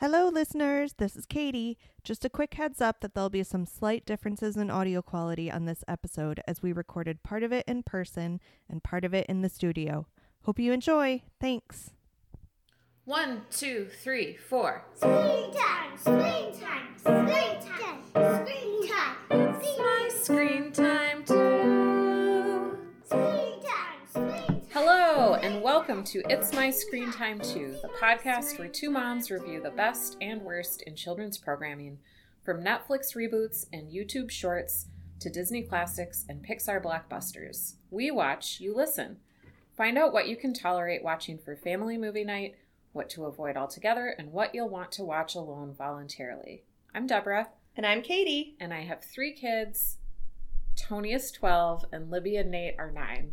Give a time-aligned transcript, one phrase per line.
[0.00, 0.92] Hello, listeners.
[0.92, 1.76] This is Katie.
[2.04, 5.64] Just a quick heads up that there'll be some slight differences in audio quality on
[5.64, 8.40] this episode as we recorded part of it in person
[8.70, 10.06] and part of it in the studio.
[10.44, 11.22] Hope you enjoy.
[11.40, 11.90] Thanks.
[13.06, 14.84] One, two, three, four.
[14.94, 17.26] Screen time, screen time, screen
[17.60, 21.07] time, screen time, It's my screen time
[25.88, 30.18] welcome to It's My Screen Time Too, the podcast where two moms review the best
[30.20, 31.98] and worst in children's programming,
[32.44, 34.88] from Netflix reboots and YouTube shorts
[35.20, 37.76] to Disney classics and Pixar blockbusters.
[37.90, 39.16] We watch, you listen.
[39.78, 42.56] Find out what you can tolerate watching for family movie night,
[42.92, 46.64] what to avoid altogether, and what you'll want to watch alone voluntarily.
[46.94, 47.48] I'm Deborah.
[47.74, 48.56] And I'm Katie.
[48.60, 49.96] and I have three kids.
[50.76, 53.32] Tony is 12, and Libby and Nate are nine.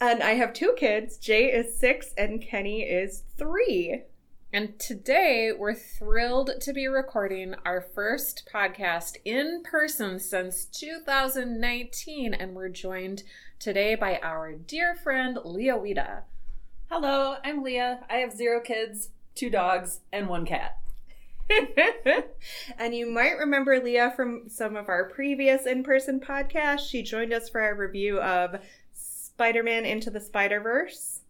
[0.00, 1.16] And I have two kids.
[1.16, 4.02] Jay is six and Kenny is three.
[4.52, 12.54] And today we're thrilled to be recording our first podcast in person since 2019, and
[12.54, 13.22] we're joined
[13.58, 16.22] today by our dear friend Leah Wida.
[16.90, 18.00] Hello, I'm Leah.
[18.10, 20.78] I have zero kids, two dogs, and one cat.
[22.78, 26.88] and you might remember Leah from some of our previous in person podcasts.
[26.88, 28.60] She joined us for our review of
[29.36, 31.20] Spider Man Into the Spider Verse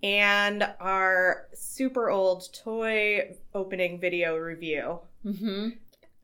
[0.00, 5.00] and our super old toy opening video review.
[5.26, 5.70] Mm-hmm.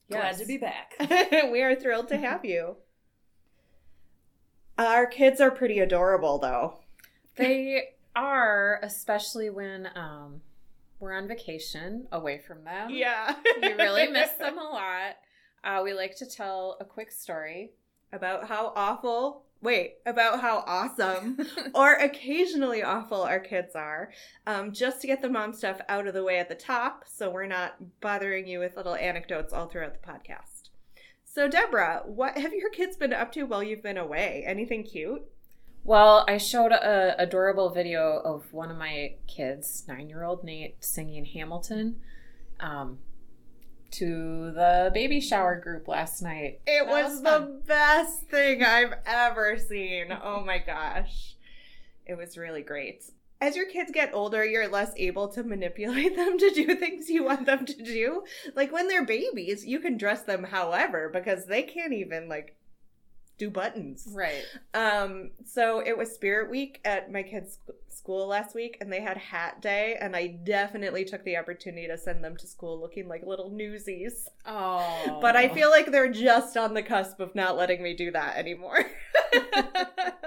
[0.08, 0.92] Glad to be back.
[1.50, 2.76] we are thrilled to have you.
[4.78, 6.78] Our kids are pretty adorable, though.
[7.34, 10.40] They are, especially when um,
[11.00, 12.90] we're on vacation away from them.
[12.90, 13.34] Yeah.
[13.60, 15.16] you really miss them a lot.
[15.64, 17.72] Uh, we like to tell a quick story.
[18.12, 21.38] About how awful, wait, about how awesome
[21.74, 24.12] or occasionally awful our kids are,
[24.46, 27.30] um, just to get the mom stuff out of the way at the top so
[27.30, 30.68] we're not bothering you with little anecdotes all throughout the podcast.
[31.24, 34.44] So, Deborah, what have your kids been up to while you've been away?
[34.46, 35.22] Anything cute?
[35.82, 41.96] Well, I showed a adorable video of one of my kids, nine-year-old Nate, singing Hamilton
[42.60, 42.98] um,
[43.98, 46.60] to the baby shower group last night.
[46.66, 50.16] It That was, was the best thing I've ever seen.
[50.22, 51.36] Oh my gosh.
[52.06, 53.04] It was really great.
[53.40, 57.24] As your kids get older, you're less able to manipulate them to do things you
[57.24, 58.24] want them to do.
[58.54, 62.56] Like when they're babies, you can dress them however because they can't even like
[63.38, 64.08] do buttons.
[64.12, 64.44] Right.
[64.72, 67.58] Um so it was Spirit Week at my kids'
[67.88, 71.96] school last week and they had hat day and I definitely took the opportunity to
[71.96, 74.28] send them to school looking like little newsies.
[74.46, 75.18] Oh.
[75.20, 78.36] But I feel like they're just on the cusp of not letting me do that
[78.36, 78.84] anymore.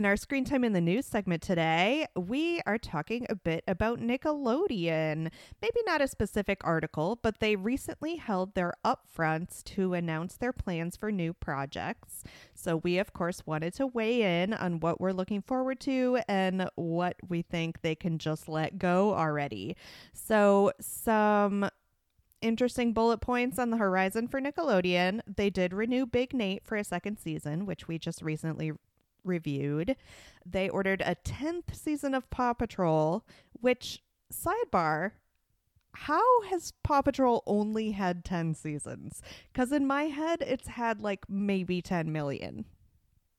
[0.00, 4.00] In our screen time in the news segment today, we are talking a bit about
[4.00, 5.30] Nickelodeon.
[5.60, 10.96] Maybe not a specific article, but they recently held their upfronts to announce their plans
[10.96, 12.24] for new projects.
[12.54, 16.70] So, we, of course, wanted to weigh in on what we're looking forward to and
[16.76, 19.76] what we think they can just let go already.
[20.14, 21.68] So, some
[22.40, 25.20] interesting bullet points on the horizon for Nickelodeon.
[25.26, 28.72] They did renew Big Nate for a second season, which we just recently
[29.24, 29.96] reviewed.
[30.44, 35.12] They ordered a 10th season of Paw Patrol, which, sidebar,
[35.92, 39.22] how has Paw Patrol only had 10 seasons?
[39.52, 42.64] Because in my head, it's had like maybe 10 million.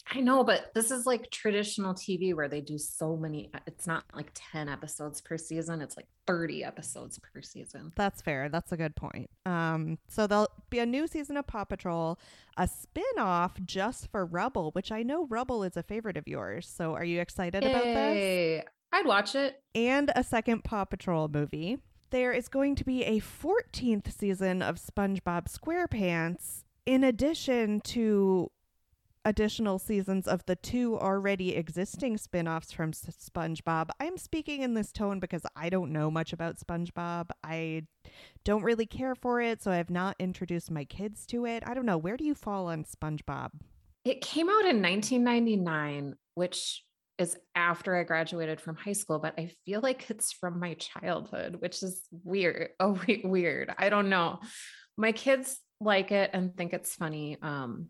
[0.09, 3.51] I know, but this is like traditional TV where they do so many.
[3.67, 7.91] It's not like 10 episodes per season, it's like 30 episodes per season.
[7.95, 8.49] That's fair.
[8.49, 9.29] That's a good point.
[9.45, 12.19] Um, so there'll be a new season of Paw Patrol,
[12.57, 16.67] a spin-off just for Rubble, which I know Rubble is a favorite of yours.
[16.67, 18.63] So are you excited about this?
[18.93, 19.61] I'd watch it.
[19.73, 21.77] and a second Paw Patrol movie.
[22.09, 28.51] There is going to be a 14th season of SpongeBob SquarePants in addition to
[29.25, 33.89] additional seasons of the two already existing spin-offs from S- SpongeBob.
[33.99, 37.29] I'm speaking in this tone because I don't know much about SpongeBob.
[37.43, 37.83] I
[38.43, 41.63] don't really care for it, so I have not introduced my kids to it.
[41.65, 43.51] I don't know, where do you fall on SpongeBob?
[44.03, 46.83] It came out in 1999, which
[47.19, 51.57] is after I graduated from high school, but I feel like it's from my childhood,
[51.59, 52.69] which is weird.
[52.79, 53.71] Oh, we- weird.
[53.77, 54.39] I don't know.
[54.97, 57.37] My kids like it and think it's funny.
[57.41, 57.89] Um,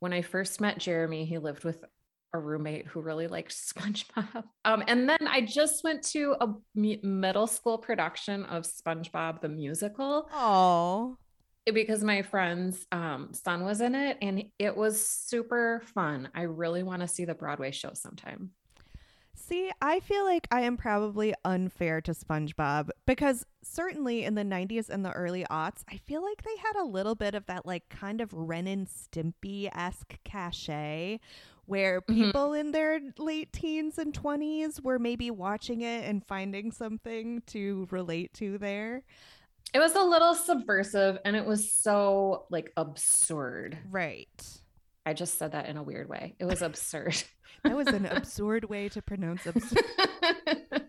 [0.00, 1.84] when I first met Jeremy, he lived with
[2.32, 4.44] a roommate who really liked SpongeBob.
[4.64, 10.28] Um, and then I just went to a middle school production of SpongeBob the musical.
[10.32, 11.16] Oh,
[11.72, 16.28] because my friend's um, son was in it and it was super fun.
[16.34, 18.50] I really want to see the Broadway show sometime.
[19.38, 24.88] See, I feel like I am probably unfair to SpongeBob because certainly in the 90s
[24.88, 27.88] and the early aughts, I feel like they had a little bit of that like
[27.90, 31.20] kind of Ren and Stimpy esque cachet
[31.66, 32.14] where Mhm.
[32.14, 37.86] people in their late teens and 20s were maybe watching it and finding something to
[37.90, 39.02] relate to there.
[39.74, 43.78] It was a little subversive and it was so like absurd.
[43.90, 44.60] Right.
[45.06, 46.34] I just said that in a weird way.
[46.38, 47.16] It was absurd.
[47.64, 49.82] That was an absurd way to pronounce absurd.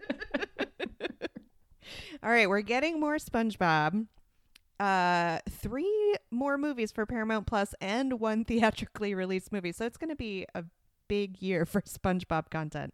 [2.21, 4.05] All right, we're getting more SpongeBob.
[4.79, 9.71] Uh, three more movies for Paramount Plus and one theatrically released movie.
[9.71, 10.65] So it's going to be a
[11.07, 12.93] big year for SpongeBob content.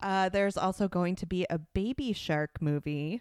[0.00, 3.20] Uh, there's also going to be a Baby Shark movie.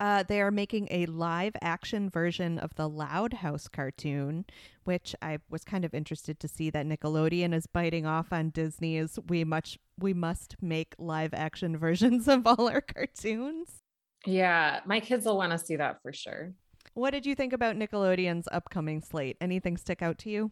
[0.00, 4.44] Uh, they are making a live action version of the Loud House cartoon,
[4.84, 9.18] which I was kind of interested to see that Nickelodeon is biting off on Disney's
[9.28, 13.82] we much we must make live action versions of all our cartoons.
[14.24, 16.52] yeah, my kids will want to see that for sure.
[16.94, 19.36] What did you think about Nickelodeon's upcoming slate?
[19.40, 20.50] Anything stick out to you?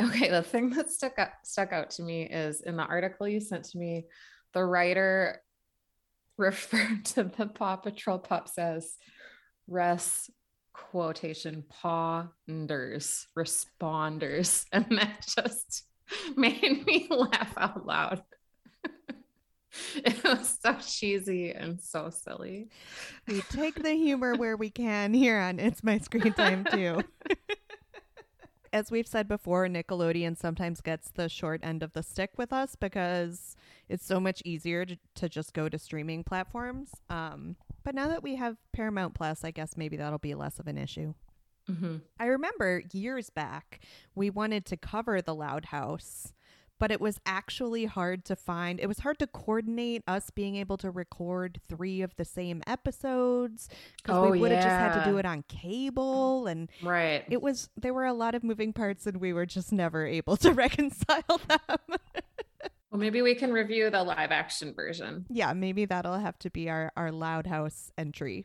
[0.00, 3.40] Okay, the thing that stuck out stuck out to me is in the article you
[3.40, 4.06] sent to me,
[4.54, 5.42] the writer
[6.36, 8.96] referred to the Paw Patrol pups as
[9.68, 10.30] res
[10.72, 15.84] quotation pawnders, responders, and that just
[16.36, 18.22] made me laugh out loud.
[19.96, 22.68] it was so cheesy and so silly.
[23.26, 27.02] We take the humor where we can here on It's My Screen Time too.
[28.72, 32.74] As we've said before, Nickelodeon sometimes gets the short end of the stick with us
[32.74, 33.54] because
[33.92, 36.90] it's so much easier to, to just go to streaming platforms.
[37.10, 40.66] Um, but now that we have Paramount Plus, I guess maybe that'll be less of
[40.66, 41.14] an issue.
[41.70, 41.96] Mm-hmm.
[42.18, 43.80] I remember years back,
[44.14, 46.32] we wanted to cover the Loud House,
[46.80, 48.80] but it was actually hard to find.
[48.80, 53.68] It was hard to coordinate us being able to record three of the same episodes
[54.02, 56.48] because Oh, we would have just had to do it on cable.
[56.48, 57.24] And Right.
[57.30, 60.36] it was, there were a lot of moving parts, and we were just never able
[60.38, 61.98] to reconcile them.
[62.92, 65.24] Well, maybe we can review the live action version.
[65.30, 68.44] yeah, maybe that'll have to be our, our Loud House entry.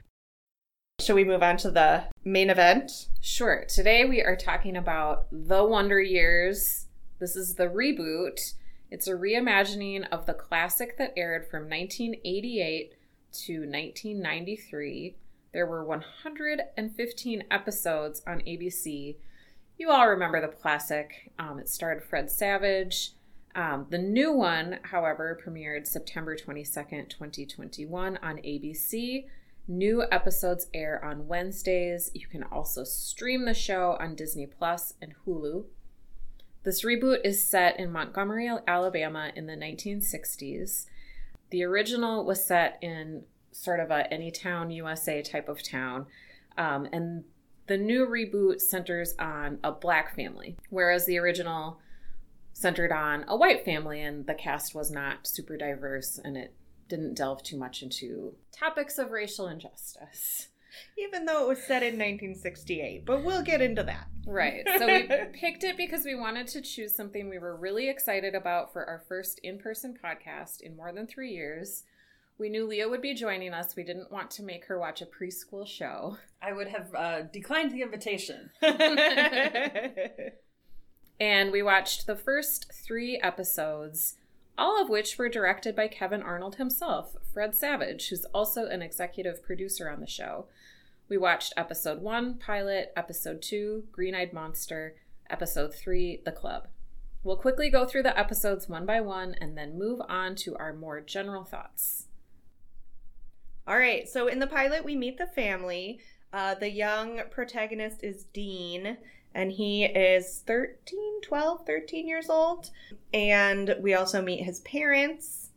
[1.01, 3.09] Shall we move on to the main event?
[3.19, 3.65] Sure.
[3.67, 6.87] Today we are talking about The Wonder Years.
[7.19, 8.53] This is the reboot.
[8.89, 12.93] It's a reimagining of the classic that aired from 1988
[13.33, 15.17] to 1993.
[15.51, 19.17] There were 115 episodes on ABC.
[19.77, 21.33] You all remember the classic.
[21.37, 23.11] Um, it starred Fred Savage.
[23.55, 29.25] Um, the new one, however, premiered September 22nd, 2021 on ABC.
[29.67, 32.11] New episodes air on Wednesdays.
[32.13, 35.65] You can also stream the show on Disney Plus and Hulu.
[36.63, 40.85] This reboot is set in Montgomery, Alabama in the 1960s.
[41.49, 46.05] The original was set in sort of a Anytown, USA type of town.
[46.57, 47.23] Um, and
[47.67, 51.79] the new reboot centers on a black family, whereas the original
[52.57, 56.55] centered on a white family and the cast was not super diverse and it
[56.89, 60.47] didn't delve too much into topics of racial injustice.
[60.97, 64.07] Even though it was set in 1968, but we'll get into that.
[64.25, 64.63] Right.
[64.79, 68.73] So we picked it because we wanted to choose something we were really excited about
[68.73, 71.83] for our first in person podcast in more than three years.
[72.39, 73.75] We knew Leah would be joining us.
[73.75, 76.17] We didn't want to make her watch a preschool show.
[76.41, 78.49] I would have uh, declined the invitation.
[81.19, 84.17] And we watched the first three episodes,
[84.57, 89.43] all of which were directed by Kevin Arnold himself, Fred Savage, who's also an executive
[89.43, 90.45] producer on the show.
[91.09, 94.95] We watched episode one, pilot, episode two, Green Eyed Monster,
[95.29, 96.67] episode three, The Club.
[97.23, 100.73] We'll quickly go through the episodes one by one and then move on to our
[100.73, 102.07] more general thoughts.
[103.67, 105.99] All right, so in the pilot, we meet the family.
[106.31, 108.97] Uh, the young protagonist is Dean,
[109.37, 112.71] and he is 13, 12, 13 years old.
[113.13, 115.51] And we also meet his parents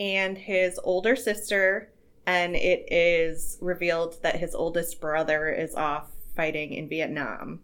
[0.00, 1.92] and his older sister,
[2.26, 7.60] and it is revealed that his oldest brother is off fighting in Vietnam.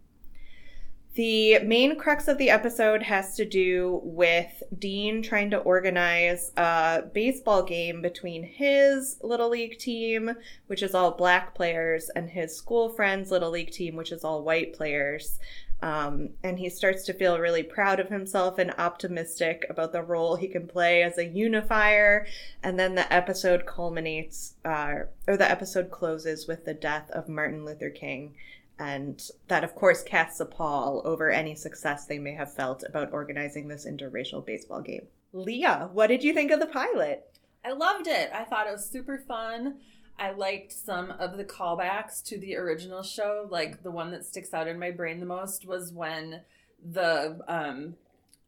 [1.14, 7.02] The main crux of the episode has to do with Dean trying to organize a
[7.02, 10.35] baseball game between his Little League team,
[10.66, 14.42] which is all black players, and his school friends' Little League team, which is all
[14.42, 15.38] white players.
[15.83, 20.35] Um, and he starts to feel really proud of himself and optimistic about the role
[20.35, 22.26] he can play as a unifier.
[22.61, 27.64] And then the episode culminates, uh, or the episode closes with the death of Martin
[27.64, 28.35] Luther King
[28.78, 33.12] And that, of course, casts a pall over any success they may have felt about
[33.12, 35.07] organizing this interracial baseball game.
[35.33, 37.25] Leah, what did you think of the pilot?
[37.64, 38.31] I loved it.
[38.35, 39.76] I thought it was super fun.
[40.19, 43.49] I liked some of the callbacks to the original show.
[43.50, 46.43] Like the one that sticks out in my brain the most was when
[46.85, 47.95] the um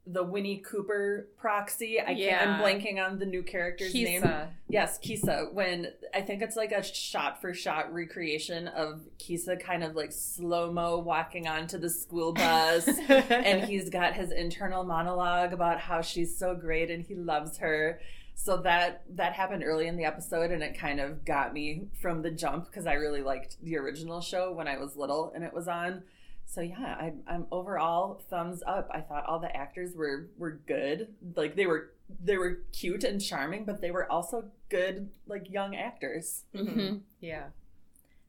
[0.06, 2.00] the Winnie Cooper proxy.
[2.00, 4.25] I can't I'm blanking on the new character's name.
[4.68, 5.52] Yes, Keisa.
[5.52, 10.12] When I think it's like a shot for shot recreation of Keisa kind of like
[10.12, 12.88] slow mo walking onto the school bus.
[12.88, 18.00] and he's got his internal monologue about how she's so great and he loves her.
[18.34, 22.22] So that that happened early in the episode and it kind of got me from
[22.22, 25.52] the jump because I really liked the original show when I was little and it
[25.52, 26.02] was on.
[26.49, 28.88] So yeah, I, I'm overall thumbs up.
[28.93, 31.09] I thought all the actors were were good.
[31.35, 31.91] Like they were
[32.23, 36.45] they were cute and charming, but they were also good like young actors.
[36.55, 37.47] hmm Yeah.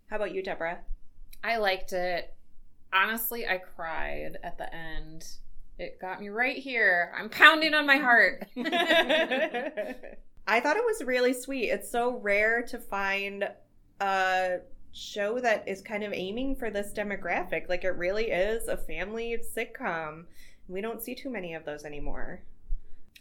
[0.09, 0.79] How about you, Deborah?
[1.43, 2.33] I liked it.
[2.91, 5.25] Honestly, I cried at the end.
[5.77, 7.13] It got me right here.
[7.15, 8.47] I'm pounding on my heart.
[10.47, 11.69] I thought it was really sweet.
[11.69, 13.47] It's so rare to find
[13.99, 14.57] a
[14.97, 17.69] show that is kind of aiming for this demographic.
[17.69, 20.25] Like it really is a family sitcom.
[20.67, 22.41] We don't see too many of those anymore.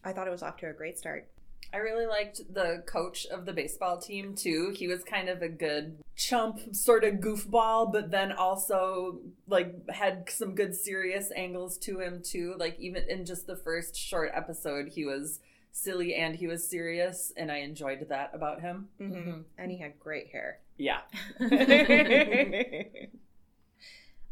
[0.04, 1.28] I thought it was off to a great start.
[1.74, 4.72] I really liked the coach of the baseball team too.
[4.74, 9.18] He was kind of a good chump, sort of goofball, but then also
[9.48, 12.54] like had some good serious angles to him too.
[12.56, 15.40] Like even in just the first short episode, he was
[15.76, 18.88] silly and he was serious, and I enjoyed that about him.
[19.00, 19.40] Mm-hmm.
[19.58, 20.60] And he had great hair.
[20.78, 21.00] Yeah.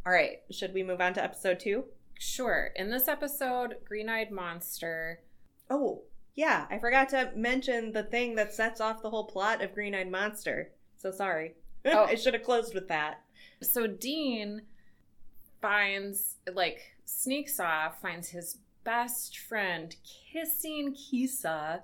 [0.06, 1.84] All right, should we move on to episode two?
[2.18, 2.70] Sure.
[2.76, 5.20] In this episode, Green Eyed Monster.
[5.68, 6.02] Oh,
[6.34, 9.94] yeah, I forgot to mention the thing that sets off the whole plot of Green
[9.94, 10.72] Eyed Monster.
[10.96, 11.54] So sorry.
[11.86, 12.04] Oh.
[12.04, 13.20] I should have closed with that.
[13.60, 14.62] So Dean
[15.60, 19.94] finds, like, sneaks off, finds his best friend
[20.32, 21.82] kissing Keisa.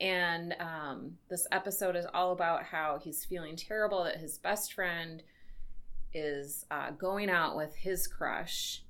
[0.00, 5.22] And um, this episode is all about how he's feeling terrible that his best friend
[6.12, 8.82] is uh, going out with his crush.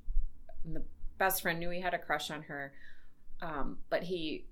[0.65, 0.83] And the
[1.19, 2.73] best friend knew he had a crush on her,
[3.41, 4.47] um, but he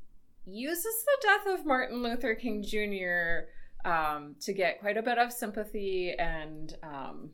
[0.46, 3.48] uses the death of Martin Luther King Jr.
[3.88, 7.30] Um, to get quite a bit of sympathy and um,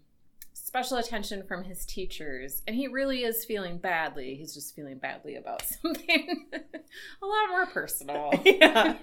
[0.70, 2.62] special attention from his teachers.
[2.64, 4.36] And he really is feeling badly.
[4.36, 8.32] He's just feeling badly about something a lot more personal.
[8.44, 8.94] yeah.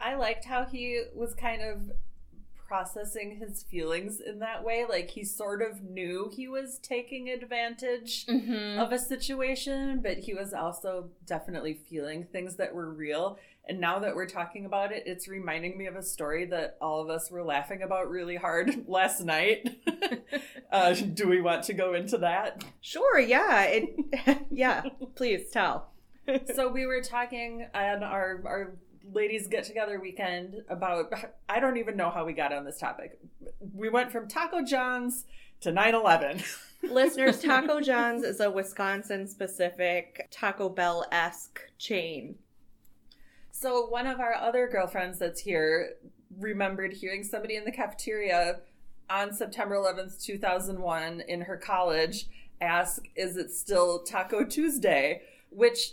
[0.00, 1.90] I liked how he was kind of
[2.68, 4.84] processing his feelings in that way.
[4.88, 8.78] Like he sort of knew he was taking advantage Mhm.
[8.78, 13.38] of a situation, but he was also definitely feeling things that were real.
[13.66, 17.00] And now that we're talking about it, it's reminding me of a story that all
[17.02, 19.68] of us were laughing about really hard last night.
[20.70, 22.64] uh, do we want to go into that?
[22.80, 23.62] sure, yeah.
[23.64, 24.82] It yeah,
[25.14, 25.90] please tell.
[26.54, 28.76] so we were talking on our our
[29.12, 31.12] ladies get together weekend about
[31.48, 33.18] I don't even know how we got on this topic.
[33.74, 35.24] We went from Taco John's
[35.60, 36.44] to 9/11.
[36.82, 42.36] Listeners, Taco John's is a Wisconsin specific Taco Bell esque chain.
[43.50, 45.94] So one of our other girlfriends that's here
[46.38, 48.60] remembered hearing somebody in the cafeteria
[49.10, 52.26] on September 11th, 2001 in her college
[52.60, 55.92] ask, "Is it still Taco Tuesday?" which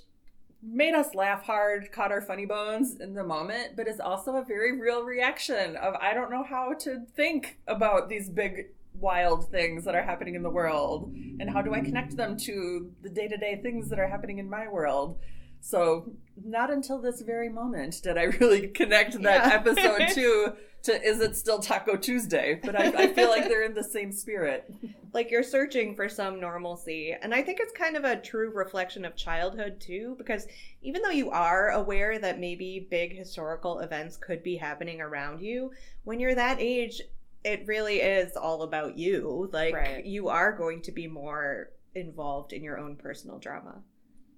[0.67, 4.43] made us laugh hard, caught our funny bones in the moment, but is also a
[4.43, 8.67] very real reaction of I don't know how to think about these big
[8.99, 12.91] wild things that are happening in the world and how do I connect them to
[13.01, 15.19] the day-to-day things that are happening in my world.
[15.59, 19.53] So not until this very moment did I really connect that Yeah.
[19.53, 20.53] episode to
[20.85, 22.59] to is it still Taco Tuesday?
[22.63, 24.73] But I, I feel like they're in the same spirit.
[25.13, 27.15] Like you're searching for some normalcy.
[27.21, 30.45] And I think it's kind of a true reflection of childhood too, because
[30.81, 35.71] even though you are aware that maybe big historical events could be happening around you,
[36.03, 37.01] when you're that age,
[37.45, 39.49] it really is all about you.
[39.53, 40.03] Like Right.
[40.03, 43.81] you are going to be more involved in your own personal drama.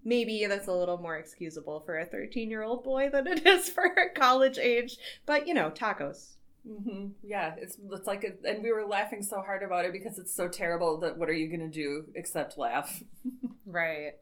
[0.08, 3.70] Maybe that's a little more excusable for a 13 year old boy than it is
[3.76, 6.36] for a college age, but you know, tacos.
[6.66, 10.18] hmm Yeah, it's it's like, a, and we were laughing so hard about it because
[10.20, 13.04] it's so terrible that what are you gonna do except laugh?
[13.66, 14.14] Right.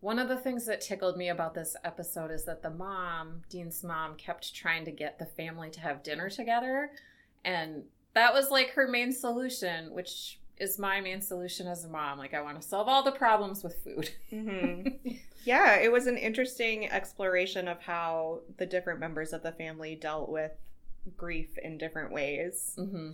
[0.00, 3.82] One of the things that tickled me about this episode is that the mom, Dean's
[3.82, 6.92] mom, kept trying to get the family to have dinner together.
[7.44, 12.18] And that was like her main solution, which is my main solution as a mom.
[12.18, 14.10] Like, I want to solve all the problems with food.
[14.30, 14.88] hmm
[15.44, 20.28] yeah, it was an interesting exploration of how the different members of the family dealt
[20.28, 20.52] with
[21.16, 22.72] grief in different ways.
[22.76, 23.10] hmm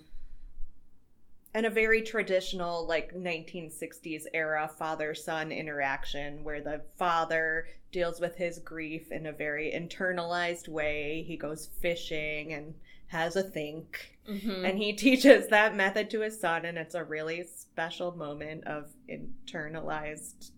[1.54, 8.34] and a very traditional like 1960s era father son interaction where the father deals with
[8.37, 12.75] his grief in a very internalized way he goes fishing and
[13.12, 14.69] has a think Mhm.
[14.69, 18.90] and he teaches that method to his son and it's a really special moment of
[19.09, 20.50] internalized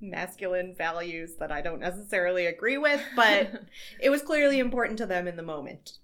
[0.00, 3.50] masculine values that i don't necessarily agree with but
[4.00, 5.98] it was clearly important to them in the moment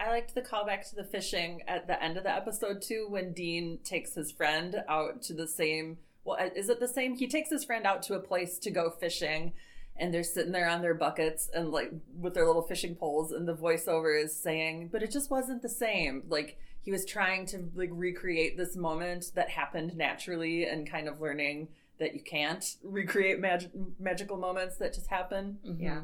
[0.00, 3.32] I liked the callback to the fishing at the end of the episode too, when
[3.32, 5.98] Dean takes his friend out to the same.
[6.22, 7.16] Well, is it the same?
[7.16, 9.54] He takes his friend out to a place to go fishing,
[9.98, 13.46] and they're sitting there on their buckets and like with their little fishing poles, and
[13.48, 17.70] the voiceover is saying, "But it just wasn't the same." Like he was trying to
[17.74, 23.40] like recreate this moment that happened naturally, and kind of learning that you can't recreate
[23.40, 25.58] mag- magical moments that just happen.
[25.66, 25.82] Mhm.
[25.82, 26.02] Yeah.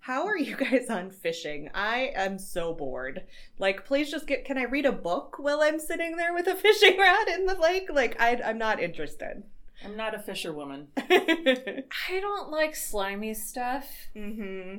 [0.00, 1.70] How are you guys on fishing?
[1.72, 3.24] I am so bored.
[3.58, 4.44] Like, please just get.
[4.44, 7.54] Can I read a book while I'm sitting there with a fishing rod in the
[7.54, 7.88] lake?
[7.90, 9.44] Like, I, I'm not interested.
[9.84, 10.88] I'm not a fisherwoman.
[10.96, 13.86] I don't like slimy stuff.
[14.14, 14.76] hmm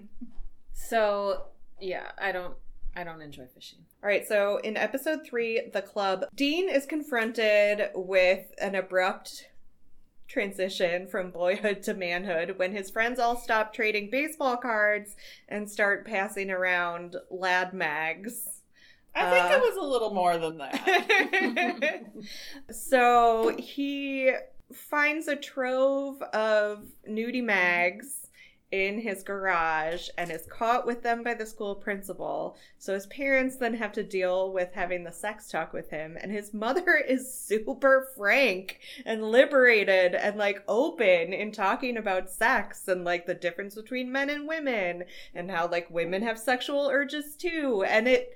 [0.74, 1.46] So,
[1.80, 2.56] yeah, I don't
[2.98, 3.80] I don't enjoy fishing.
[4.02, 9.50] All right, so in episode three, the club, Dean is confronted with an abrupt
[10.28, 15.16] transition from boyhood to manhood when his friends all stop trading baseball cards
[15.50, 18.62] and start passing around lad mags.
[19.14, 22.04] I think Uh, it was a little more than that.
[22.72, 24.32] so he
[24.74, 28.26] finds a trove of nudie mags
[28.72, 32.58] in his garage and is caught with them by the school principal.
[32.78, 36.18] So his parents then have to deal with having the sex talk with him.
[36.20, 42.88] And his mother is super frank and liberated and like open in talking about sex
[42.88, 47.36] and like the difference between men and women and how like women have sexual urges
[47.36, 47.86] too.
[47.88, 48.36] And it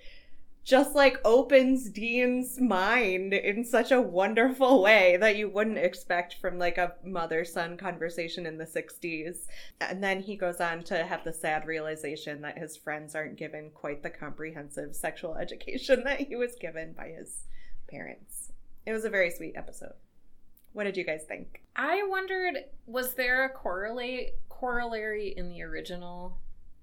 [0.64, 6.60] just like opens Dean's mind in such a wonderful way that you wouldn't expect from
[6.60, 9.48] like a mother son conversation in the 60s.
[9.82, 13.72] And then he goes on to have the sad realization that his friends aren't given
[13.74, 17.46] quite the comprehensive sexual education that he was given by his
[17.90, 18.52] parents.
[18.86, 19.94] It was a very sweet episode.
[20.74, 21.64] What did you guys think?
[21.76, 26.38] I wondered was there a correlate corollary in the original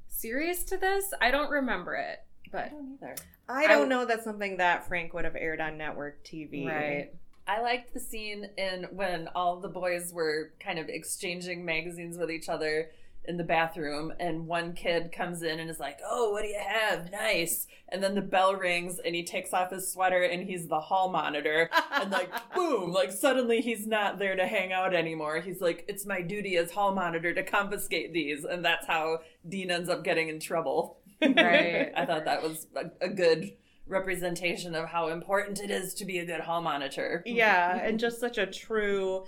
[0.09, 1.13] series to this?
[1.21, 3.15] I don't remember it, but I don't either.
[3.49, 6.67] I don't I- know that's something that Frank would have aired on network TV.
[6.67, 7.13] right.
[7.49, 12.29] I liked the scene in when all the boys were kind of exchanging magazines with
[12.31, 12.91] each other
[13.29, 16.59] in the bathroom, and one kid comes in and is like, "Oh, what do you
[16.65, 17.11] have?
[17.13, 20.79] Nice!" And then the bell rings, and he takes off his sweater, and he's the
[20.81, 22.93] hall monitor, and like, boom!
[22.93, 25.41] Like suddenly he's not there to hang out anymore.
[25.41, 29.71] He's like, "It's my duty as hall monitor to confiscate these," and that's how Dean
[29.71, 30.99] ends up getting in trouble.
[31.23, 31.93] Right.
[31.97, 33.53] I thought that was a, a good
[33.87, 37.23] representation of how important it is to be a good hall monitor.
[37.25, 39.25] Yeah, and just such a true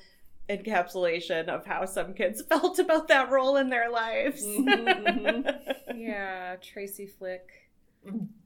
[0.51, 4.42] encapsulation of how some kids felt about that role in their lives.
[4.44, 4.66] Mhm,
[5.05, 5.55] mhm.
[5.96, 7.46] Yeah, Tracy Flick.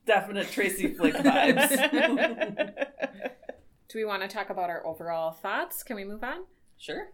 [0.06, 1.68] Definite Tracy Flick vibes.
[3.88, 5.82] Do we want to talk about our overall thoughts?
[5.82, 6.44] Can we move on?
[6.78, 7.08] sure.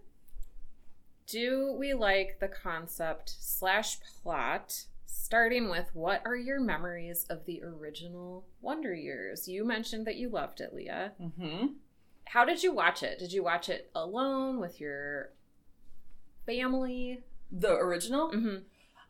[1.26, 4.84] Do we like the concept slash plot?
[5.10, 9.48] Starting with what are your memories of the original Wonder Years?
[9.48, 11.12] You mentioned that you loved it, Leah.
[11.18, 11.66] hmm
[12.26, 13.18] How did you watch it?
[13.18, 15.30] Did you watch it alone with your
[16.44, 17.22] family?
[17.50, 18.30] The original?
[18.30, 18.56] Mm-hmm.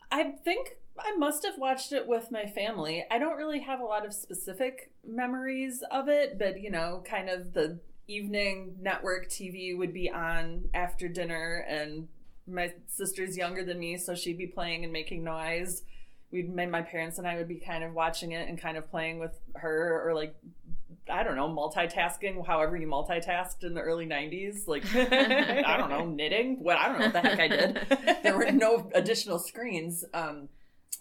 [0.09, 3.05] I think I must have watched it with my family.
[3.11, 7.29] I don't really have a lot of specific memories of it, but you know, kind
[7.29, 12.07] of the evening network TV would be on after dinner, and
[12.49, 15.83] my sister's younger than me, so she'd be playing and making noise.
[16.31, 18.89] We'd my, my parents and I would be kind of watching it and kind of
[18.89, 20.35] playing with her, or like
[21.09, 22.45] I don't know, multitasking.
[22.45, 26.63] However you multitasked in the early '90s, like I don't know, knitting.
[26.63, 30.05] What I don't know what the heck I did there were no additional screens.
[30.13, 30.49] Um,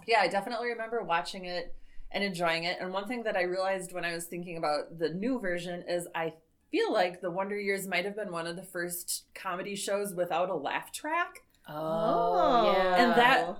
[0.06, 1.74] yeah, I definitely remember watching it
[2.11, 2.78] and enjoying it.
[2.80, 6.08] And one thing that I realized when I was thinking about the new version is
[6.14, 6.34] I
[6.70, 10.50] feel like the Wonder Years might have been one of the first comedy shows without
[10.50, 11.44] a laugh track.
[11.68, 12.94] Oh, yeah.
[12.96, 13.57] And that-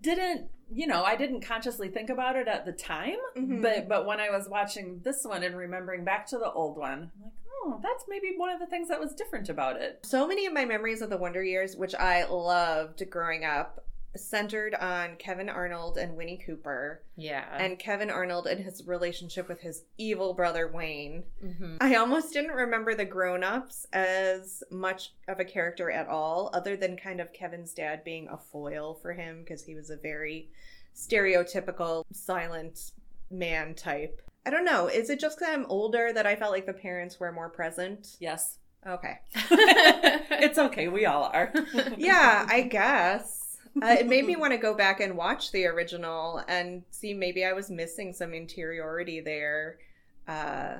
[0.00, 1.02] Didn't you know?
[1.02, 3.60] I didn't consciously think about it at the time, Mhm.
[3.62, 7.10] but but when I was watching this one and remembering back to the old one,
[7.16, 7.32] I'm like,
[7.64, 10.00] oh, that's maybe one of the things that was different about it.
[10.04, 13.84] So many of my memories of the Wonder Years, which I loved growing up,
[14.16, 17.44] centered on Kevin Arnold and Winnie Cooper, yeah.
[17.56, 21.24] and Kevin Arnold and his relationship with his evil brother Wayne.
[21.44, 21.76] Mhm.
[21.80, 26.76] I almost didn't remember the grown ups as much of a character at all, other
[26.76, 30.50] than kind of Kevin's dad being a foil for him because he was a very
[30.94, 32.92] stereotypical silent
[33.30, 34.22] man type.
[34.46, 34.86] I don't know.
[34.86, 38.16] Is it just because I'm older that I felt like the parents were more present?
[38.20, 38.58] Yes.
[38.86, 39.18] Okay.
[39.34, 40.88] it's okay.
[40.88, 41.52] We all are.
[41.98, 43.39] yeah, I guess.
[43.82, 47.44] Uh, it made me want to go back and watch the original and see maybe
[47.44, 49.78] I was missing some interiority there
[50.26, 50.78] uh,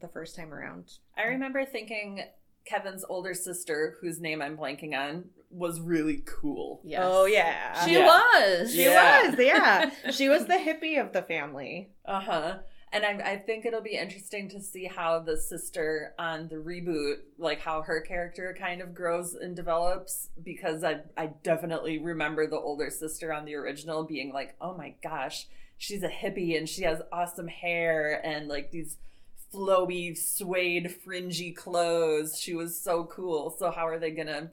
[0.00, 0.92] the first time around.
[1.16, 2.22] I remember thinking
[2.64, 6.80] Kevin's older sister, whose name I'm blanking on, was really cool.
[6.84, 7.00] Yes.
[7.04, 8.06] Oh yeah, She Yeah.
[8.06, 8.72] was.
[8.72, 9.28] she Yeah.
[9.30, 9.38] was.
[9.38, 11.90] Yeah, she was the hippie of the family.
[12.04, 12.58] Uh huh.
[12.92, 17.16] And I, I think it'll be interesting to see how the sister on the reboot,
[17.38, 22.58] like how her character kind of grows and develops, because I, I definitely remember the
[22.58, 25.46] older sister on the original being like, oh my gosh,
[25.76, 28.96] she's a hippie and she has awesome hair and like these
[29.52, 32.38] flowy, suede, fringy clothes.
[32.38, 33.54] She was so cool.
[33.58, 34.50] So, how are they gonna,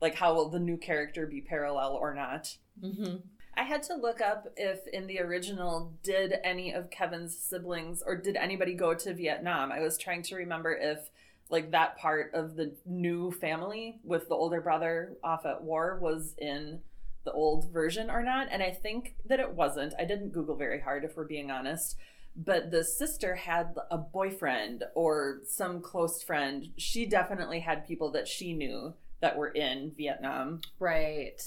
[0.00, 2.56] like, how will the new character be parallel or not?
[2.80, 3.16] hmm
[3.56, 8.16] I had to look up if in the original did any of Kevin's siblings or
[8.16, 9.72] did anybody go to Vietnam.
[9.72, 11.10] I was trying to remember if
[11.48, 16.34] like that part of the new family with the older brother off at war was
[16.38, 16.80] in
[17.24, 19.94] the old version or not and I think that it wasn't.
[19.98, 21.96] I didn't google very hard if we're being honest.
[22.36, 26.68] But the sister had a boyfriend or some close friend.
[26.76, 30.60] She definitely had people that she knew that were in Vietnam.
[30.78, 31.40] Right.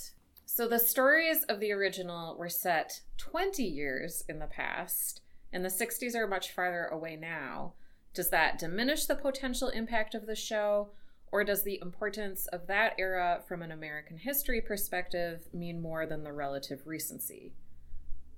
[0.51, 5.21] So the stories of the original were set 20 years in the past,
[5.53, 7.73] and the 60s are much farther away now.
[8.15, 10.89] Does that diminish the potential impact of the show,
[11.31, 16.23] or does the importance of that era from an American history perspective mean more than
[16.23, 17.53] the relative recency?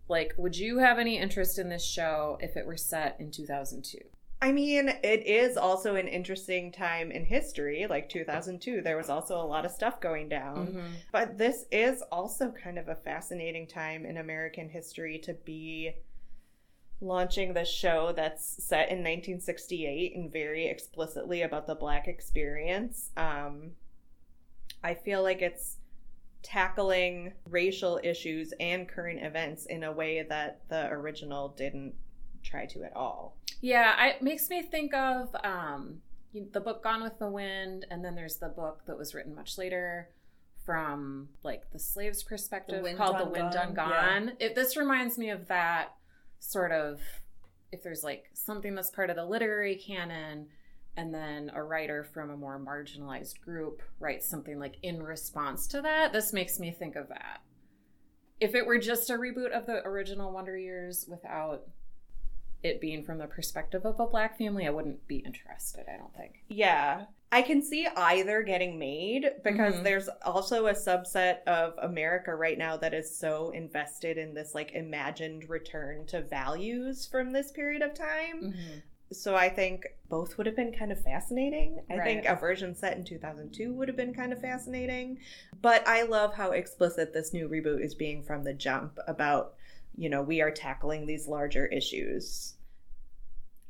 [0.10, 4.00] Like, would you have any interest in this show if it were set in 2002?
[4.44, 7.86] I mean, it is also an interesting time in history.
[7.88, 10.74] Like 2002, there was also a lot of stuff going down.
[11.12, 15.94] But this is also kind of a fascinating time in American history to be
[17.02, 23.12] launching this show that's set in 1968 and very explicitly about the Black experience.
[23.18, 23.72] Um,
[24.84, 25.78] I feel like it's
[26.42, 31.94] tackling racial issues and current events in a way that the original didn't
[32.44, 33.38] try to at all.
[33.62, 36.02] Yeah, I, it makes me think of um,
[36.34, 39.36] you- the book Gone with the Wind, and then there's the book that was written
[39.36, 40.10] much later
[40.66, 44.32] from like the slave's perspective Wind called Done The Wind Done Gone, Gone.
[44.40, 45.96] It, this reminds me of that
[46.40, 47.02] sort of
[47.72, 50.48] if there's like something that's part of the literary canon
[50.98, 55.82] and then a writer from a more marginalized group writes something like in response to
[55.82, 57.42] that this makes me think of that
[58.40, 61.64] if it were just a reboot of the original wonder years without
[62.64, 66.16] it being from the perspective of a black family i wouldn't be interested i don't
[66.16, 67.06] think Yeah.
[67.34, 69.84] I can see either getting made because Mhm.
[69.84, 74.74] there's also a subset of America right now that is so invested in this like
[74.74, 78.54] imagined return to values from this period of time.
[79.14, 81.80] So I think both would have been kind of fascinating.
[81.90, 85.20] I think a version set in 2002 would have been kind of fascinating.
[85.62, 89.54] But I love how explicit this new reboot is being from the jump about,
[89.96, 92.56] you know, we are tackling these larger issues.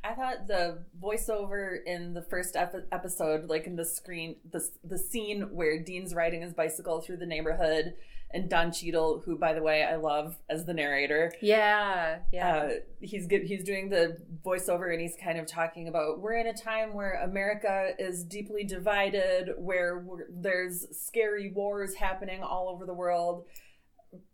[0.04, 4.98] I thought the voiceover in the first ep- episode, like in the screen, the the
[4.98, 7.94] scene where Dean's riding his bicycle through the neighborhood,
[8.34, 12.70] and Don Cheadle, who by the way I love as the narrator, yeah yeah uh,
[13.00, 16.54] he's get, he's doing the voiceover and he's kind of talking about we're in a
[16.54, 22.94] time where America is deeply divided, where we're, there's scary wars happening all over the
[22.94, 23.46] world.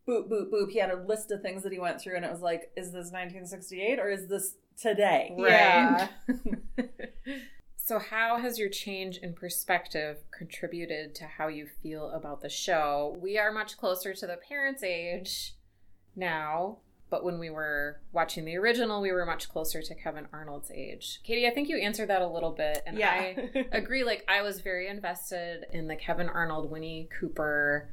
[0.08, 0.72] Boop boop boop.
[0.72, 2.88] He had a list of things that he went through, and it was like, is
[2.88, 5.34] this 1968 or is this today?
[5.38, 6.08] Yeah.
[7.88, 13.16] So, how has your change in perspective contributed to how you feel about the show?
[13.22, 15.54] We are much closer to the parents' age
[16.14, 20.70] now, but when we were watching the original, we were much closer to Kevin Arnold's
[20.70, 21.22] age.
[21.24, 24.04] Katie, I think you answered that a little bit, and I agree.
[24.04, 27.88] Like, I was very invested in the Kevin Arnold, Winnie Cooper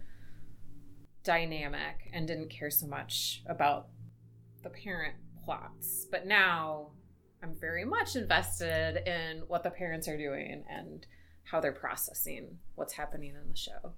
[1.25, 3.89] dynamic and didn't care so much about
[4.63, 6.07] the parent plots.
[6.11, 6.91] But now
[7.43, 11.07] I'm very much invested in what the parents are doing and
[11.45, 13.93] how they're processing what's happening in the show.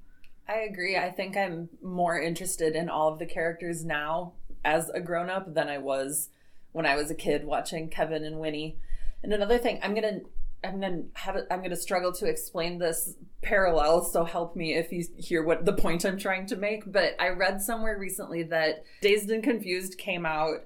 [0.48, 0.96] I agree.
[0.96, 4.34] I think I'm more interested in all of the characters now
[4.64, 6.28] as a grown up than I was
[6.72, 8.78] when I was a kid watching Kevin and Winnie.
[9.22, 10.20] And another thing, I'm gonna
[10.64, 14.04] I'm gonna have I'm gonna struggle to explain this parallel.
[14.04, 16.90] So help me if you hear what the point I'm trying to make.
[16.90, 20.60] But I read somewhere recently that Dazed and Confused came out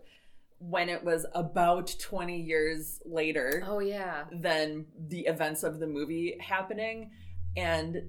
[0.59, 4.25] when it was about 20 years later Oh yeah.
[4.31, 7.11] than the events of the movie happening
[7.57, 8.03] and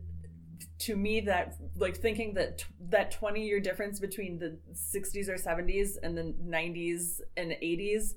[0.80, 5.92] to me that like thinking that that 20 year difference between the 60s or 70s
[6.04, 8.16] and the 90s and 80s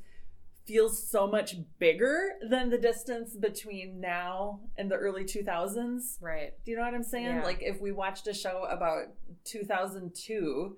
[0.66, 6.16] feels so much bigger than the distance between now and the early 2000s.
[6.22, 6.52] Right.
[6.64, 7.26] Do you know what I'm saying?
[7.36, 7.44] Yeah.
[7.44, 9.08] Like if we watched a show about
[9.44, 10.76] 2002,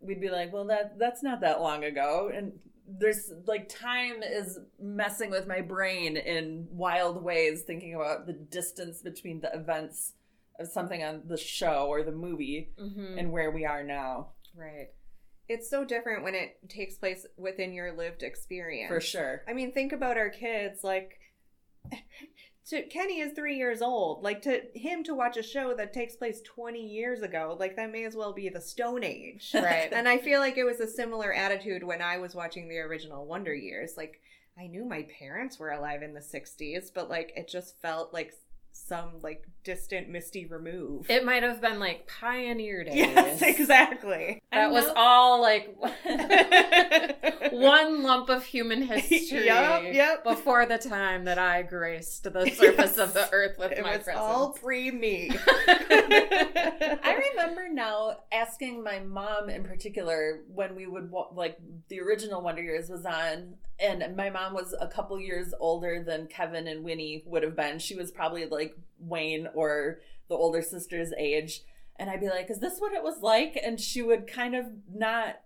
[0.00, 2.52] we'd be like, "Well, that that's not that long ago." And
[2.86, 9.00] there's like time is messing with my brain in wild ways thinking about the distance
[9.00, 10.12] between the events
[10.60, 13.18] of something on the show or the movie Mm-hmm.
[13.18, 14.28] and where we are now.
[14.54, 14.88] right.
[15.48, 18.88] It's so different when it takes place within your lived experience.
[18.88, 19.42] For sure.
[19.48, 20.82] I mean, think about our kids.
[20.82, 21.18] Like,
[22.68, 24.22] to Kenny is three years old.
[24.22, 27.92] Like to him to watch a show that takes place twenty years ago, like that
[27.92, 29.50] may as well be the Stone Age.
[29.54, 29.92] Right.
[29.92, 33.26] and I feel like it was a similar attitude when I was watching the original
[33.26, 33.94] Wonder Years.
[33.96, 34.20] Like,
[34.58, 38.32] I knew my parents were alive in the '60s, but like it just felt like
[38.72, 41.10] some like distant, misty remove.
[41.10, 42.94] It might have been like pioneer days.
[42.96, 44.40] yes, exactly.
[44.52, 45.74] That was all like
[47.52, 50.24] one lump of human history Yep, yep.
[50.24, 54.04] before the time that I graced the surface of the earth with it my was
[54.04, 54.22] presence.
[54.22, 55.30] all pre me.
[55.56, 61.56] I remember now asking my mom in particular when we would like
[61.88, 66.26] the original Wonder Years was on, and my mom was a couple years older than
[66.26, 67.78] Kevin and Winnie would have been.
[67.78, 71.60] She was probably like Wayne or the older sister's age,
[71.96, 74.66] and I'd be like, "Is this what it was like?" And she would kind of
[74.92, 75.36] not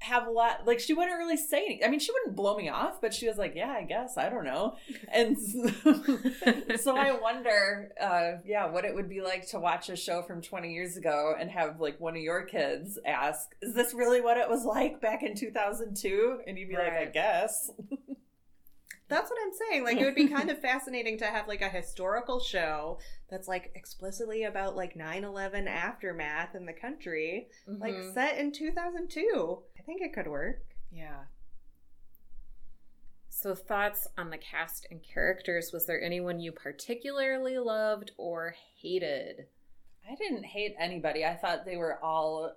[0.00, 1.84] have a lot like she wouldn't really say anything.
[1.84, 4.28] I mean, she wouldn't blow me off, but she was like, "Yeah, I guess I
[4.28, 4.76] don't know."
[5.12, 9.96] And so, so I wonder, uh, yeah, what it would be like to watch a
[9.96, 13.94] show from 20 years ago and have like one of your kids ask, "Is this
[13.94, 17.70] really what it was like back in 2002?" And you'd be like, "I guess."
[19.08, 19.84] That's what I'm saying.
[19.84, 22.98] Like, it would be kind of fascinating to have like a historical show
[23.30, 28.14] that's like explicitly about like 9 11 aftermath in the country, like Mhm.
[28.14, 29.62] set in 2002.
[29.78, 30.62] I think it could work.
[30.90, 31.24] Yeah.
[33.28, 35.70] So, thoughts on the cast and characters?
[35.72, 39.46] Was there anyone you particularly loved or hated?
[40.10, 41.24] I didn't hate anybody.
[41.24, 42.52] I thought they were all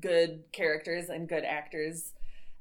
[0.00, 2.12] good characters and good actors.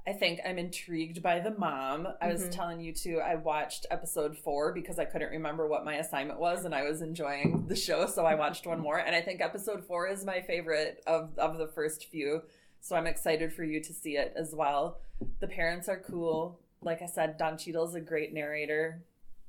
[0.05, 2.07] I think I'm intrigued by the mom.
[2.21, 2.51] I was Mhm.
[2.51, 6.65] telling you too, I watched episode four because I couldn't remember what my assignment was
[6.65, 8.97] and I was enjoying the show, so I watched one more.
[8.99, 12.41] And I think episode four is my favorite of, of the first few.
[12.81, 14.99] So I'm excited for you to see it as well.
[15.39, 16.59] The parents are cool.
[16.81, 19.03] Like I said, Don Cheadle's a great narrator.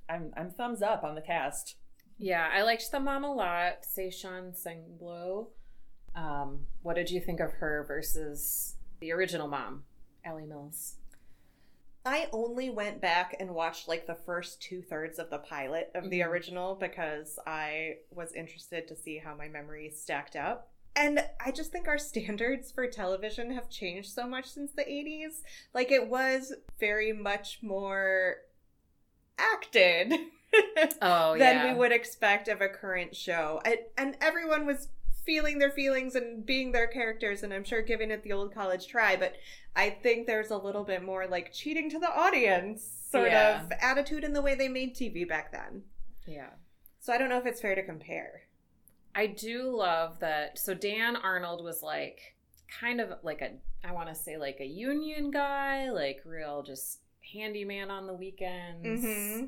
[0.09, 1.77] I'm I'm thumbs up on the cast.
[2.17, 5.49] Yeah, I liked the mom a lot, Saycon Sengbloh.
[6.15, 9.85] Um, what did you think of her versus the original mom,
[10.25, 10.97] Alley Mills?
[12.07, 16.11] I only went back and watched like the first two thirds of the pilot of
[16.11, 16.27] the Mhm.
[16.29, 20.71] original because I was interested to see how my memory stacked up.
[20.97, 25.43] And I just think our standards for television have changed so much since the 80s.
[25.73, 28.37] Like, it was very much more
[29.39, 30.13] acted
[31.03, 31.73] Oh, than yeah.
[31.73, 33.61] we would expect of a current show.
[33.65, 34.89] And, and everyone was
[35.25, 38.87] feeling their feelings and being their characters, and I'm sure giving it the old college
[38.87, 39.35] try, but
[39.77, 43.63] I think there's a little bit more like cheating to the audience sort Yeah.
[43.65, 45.83] of attitude in the way they made TV back then.
[46.27, 46.51] Yeah.
[47.01, 48.43] So I don't know if it's fair to compare.
[49.15, 50.59] I do love that.
[50.59, 52.35] So Dan Arnold was like
[52.81, 53.53] kind of like a
[53.87, 57.01] I want to say like a union guy, like real just
[57.33, 59.05] handyman on the weekends.
[59.05, 59.45] Mm-hmm.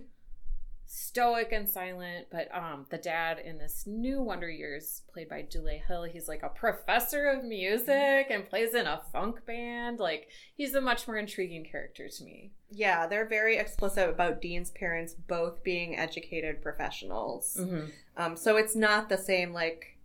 [0.88, 5.80] Stoic and silent, but um the dad in this new Wonder Years played by Dule
[5.86, 9.98] Hill, he's like a professor of music and plays in a funk band.
[9.98, 12.52] Like he's a much more intriguing character to me.
[12.70, 17.56] Yeah, they're very explicit about Dean's parents both being educated professionals.
[17.58, 17.86] Mm-hmm.
[18.16, 19.98] Um, so it's not the same like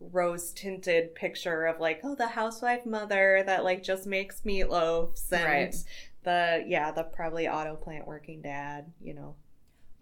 [0.00, 5.44] rose tinted picture of like, oh, the housewife mother that like just makes meatloafs and
[5.44, 5.76] Right.
[6.24, 9.34] the yeah, the probably auto plant working dad, you know.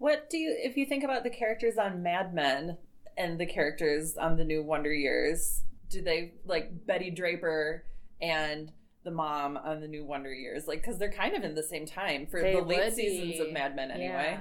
[0.03, 2.75] What do you, if you think about the characters on Mad Men
[3.17, 7.85] and the characters on the new Wonder Years, do they like Betty Draper
[8.21, 8.69] and
[9.05, 10.67] the mom on the new Wonder Years?
[10.67, 13.39] Like, because they're kind of in the same time for They the late would seasons
[13.39, 14.39] of Mad Men, anyway.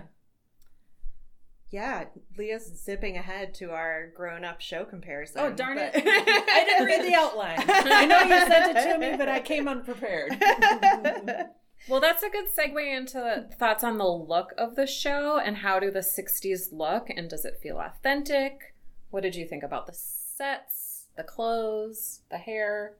[1.70, 5.42] Yeah, Leah's zipping ahead to our grown up show comparison.
[5.42, 6.02] Oh, darn but- it.
[6.04, 7.62] I didn't read the outline.
[7.68, 10.42] I know you sent it to me, but I came unprepared.
[11.88, 15.80] Well, that's a good segue into thoughts on the look of the show and how
[15.80, 18.74] do the 60s look and does it feel authentic?
[19.10, 22.94] What did you think about the sets, the clothes, the hair?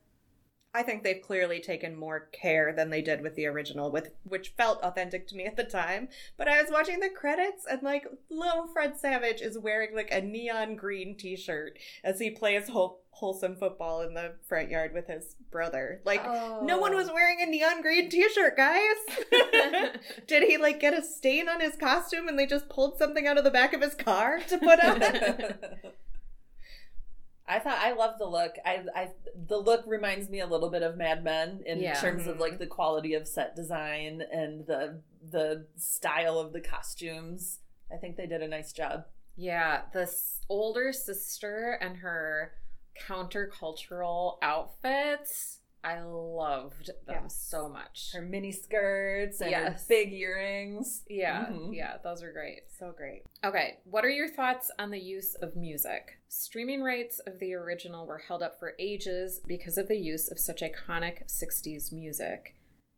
[0.75, 4.55] I think they've clearly taken more care than they did with the original, with which
[4.57, 6.09] felt authentic to me at the time.
[6.38, 10.23] But I was watching the credits and like little Fred Savage is wearing like a
[10.23, 15.37] neon green t-shirt as he plays Hulk wholesome football in the front yard with his
[15.51, 16.01] brother.
[16.05, 16.61] Like Oh.
[16.64, 17.14] no one was oh.
[17.14, 18.96] wearing a neon green t-shirt, guys.
[20.27, 23.38] Did he like get a stain on his costume and they just pulled something out
[23.38, 25.03] of the back of his car to put on?
[27.46, 28.55] I thought I love the look.
[28.64, 29.11] I, I
[29.48, 32.01] the look reminds me a little bit of Mad Men in Yeah.
[32.01, 32.61] terms of like mm-hmm.
[32.61, 37.59] the quality of set design and the the style of the costumes.
[37.92, 39.05] I think they did a nice job.
[39.37, 42.53] Yeah, the s- older sister and her
[43.09, 45.59] countercultural outfits.
[45.85, 47.35] I loved them Yes.
[47.37, 48.12] so much.
[48.14, 49.83] Her mini skirts and Yes.
[49.83, 51.05] her big earrings.
[51.09, 51.74] Yeah, Mhm.
[51.74, 52.70] yeah, those are great.
[52.70, 53.24] so great.
[53.44, 56.18] Okay, what are your thoughts on the use of music?
[56.28, 60.38] Streaming rights of the original were held up for ages because of the use of
[60.38, 62.55] such iconic 60s music.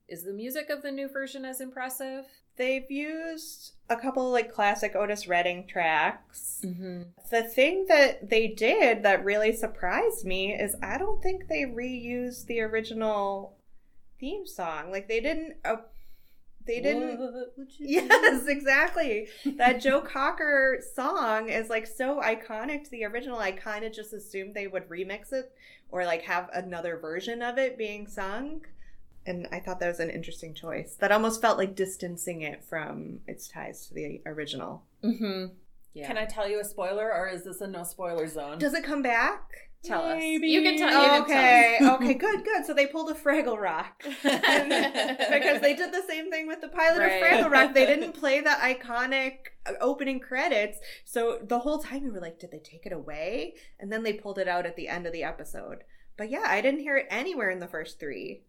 [0.09, 2.27] Is the music of the new version as impressive?
[2.57, 6.61] They've used a couple like classic Otis Redding tracks.
[6.64, 7.03] Mm-hmm.
[7.31, 12.47] The thing that they did that really surprised me is I don't think they reused
[12.47, 13.57] the original
[14.21, 14.90] theme song.
[14.90, 15.57] Like they didn't.
[15.64, 15.77] Uh,
[16.67, 17.19] they didn't.
[17.19, 19.29] What would you Yes, exactly.
[19.57, 23.38] That Joe Cocker song is like so iconic to the original.
[23.38, 25.53] I kind of just assumed they would remix it
[25.90, 28.62] or like have another version of it being sung.
[29.27, 30.97] And I thought that was an interesting choice.
[31.01, 34.85] That almost felt like distancing it from its ties to the original.
[35.03, 35.55] Mm-hmm.
[35.95, 36.07] Yeah.
[36.07, 38.59] Can I tell you a spoiler, or is this a no spoiler zone?
[38.59, 39.43] Does it come back?
[39.85, 40.23] tell us?
[40.23, 41.03] You can tell.
[41.03, 42.67] You can okay, tell okay, good, good.
[42.67, 47.01] So they pulled a Fraggle Rock because they did the same thing with the pilot
[47.01, 47.13] Right.
[47.13, 47.75] of Fraggle Rock.
[47.75, 52.39] They didn't play the iconic uh, opening credits, so the whole time we were like,
[52.39, 55.13] "Did they take it away?" And then they pulled it out at the end of
[55.13, 55.85] the episode.
[56.17, 58.43] But yeah, I didn't hear it anywhere in the first three.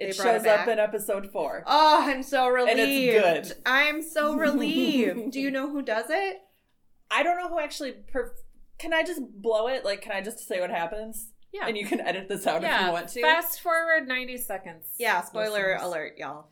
[0.00, 1.62] It brought it shows up in episode four.
[1.66, 2.78] Oh, I'm so relieved.
[2.80, 3.62] And it's good.
[3.66, 5.32] I'm so relieved.
[5.32, 6.38] Do you know who does it?
[7.10, 7.94] I don't know who actually.
[8.12, 8.30] Perf-
[8.78, 9.84] can I just blow it?
[9.84, 11.32] Like, can I just say what happens?
[11.52, 11.66] Yeah.
[11.66, 13.20] And you can edit this out if you want to.
[13.20, 14.86] Fast forward 90 seconds.
[14.98, 15.82] Yeah, spoiler listeners.
[15.82, 16.46] alert, y'all.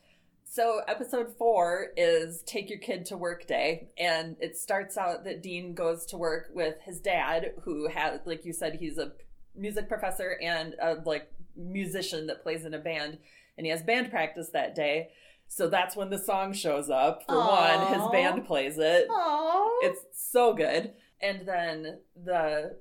[0.45, 3.91] So, episode four is Take Your Kid to Work Day.
[3.97, 8.45] And it starts out that Dean goes to work with his dad, who has, like
[8.45, 9.13] you said, he's a
[9.55, 13.19] music professor and a like musician that plays in a band.
[13.57, 15.09] And he has band practice that day.
[15.49, 17.25] So that's when the song shows up.
[17.27, 19.07] For one, his band plays it.
[19.11, 20.93] Oh, It's so good.
[21.21, 22.77] And then the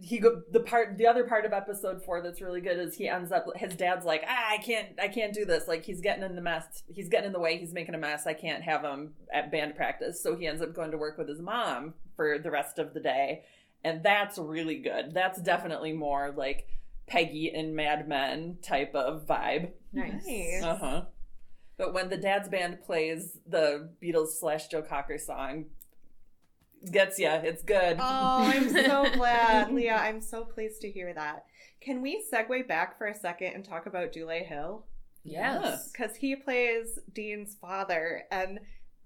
[0.00, 3.08] he go the part the other part of episode four that's really good is he
[3.08, 6.24] ends up his dad's like ah, I can't I can't do this like he's getting
[6.24, 8.82] in the mess he's getting in the way he's making a mess I can't have
[8.82, 12.38] him at band practice so he ends up going to work with his mom for
[12.40, 13.42] the rest of the day
[13.84, 16.66] and that's really good that's definitely more like
[17.06, 20.26] Peggy and Mad Men type of vibe Nice.
[20.26, 20.62] Nice.
[20.62, 21.02] uh huh.
[21.76, 25.66] But when the dad's band plays the Beatles slash Joe Cocker song,
[26.90, 27.40] gets ya.
[27.42, 27.96] It's good.
[27.98, 28.02] Oh,
[28.52, 29.96] I'm so glad, Leah.
[29.96, 31.46] I'm so pleased to hear that.
[31.80, 34.84] Can we segue back for a second and talk about Dule Hill?
[35.24, 35.90] Yes.
[35.90, 38.60] Because he plays Dean's father, and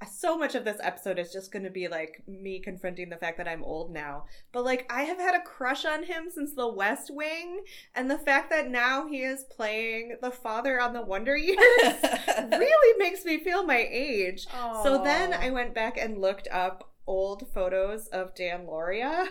[0.07, 3.39] so much of this episode is just going to be like me confronting the fact
[3.39, 4.25] that I'm old now.
[4.53, 8.19] But like, I have had a crush on him since The West Wing, and the
[8.19, 13.39] fact that now he is playing the father on the Wonder Years really makes me
[13.39, 14.47] feel my age.
[14.83, 19.29] So then I went back and looked up old photos of Dan Lauria,